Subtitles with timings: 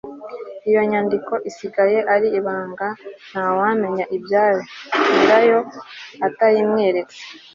[0.69, 2.87] iyo nyandiko isigara ari ibanga
[3.29, 4.59] ntawamenya ibyayo
[5.13, 5.59] nyirayo
[6.27, 7.19] atayimweretse